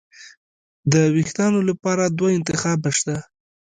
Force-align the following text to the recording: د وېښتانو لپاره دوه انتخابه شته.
د 0.91 0.93
وېښتانو 1.15 1.59
لپاره 1.69 2.03
دوه 2.17 2.29
انتخابه 2.37 2.89
شته. 2.97 3.15